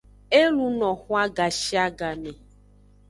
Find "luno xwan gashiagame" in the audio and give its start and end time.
0.55-2.31